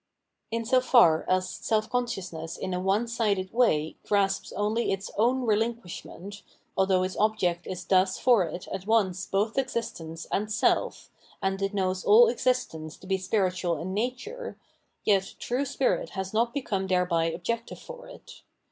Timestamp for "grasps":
4.07-4.51